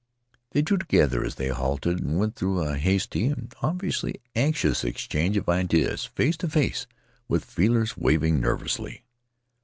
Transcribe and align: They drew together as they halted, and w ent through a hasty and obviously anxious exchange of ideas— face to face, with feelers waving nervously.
They 0.49 0.63
drew 0.63 0.79
together 0.79 1.23
as 1.23 1.35
they 1.35 1.49
halted, 1.49 1.99
and 1.99 2.07
w 2.13 2.23
ent 2.23 2.35
through 2.35 2.63
a 2.63 2.75
hasty 2.75 3.27
and 3.27 3.53
obviously 3.61 4.19
anxious 4.35 4.83
exchange 4.83 5.37
of 5.37 5.47
ideas— 5.47 6.05
face 6.15 6.37
to 6.37 6.49
face, 6.49 6.87
with 7.27 7.45
feelers 7.45 7.95
waving 7.97 8.39
nervously. 8.41 9.03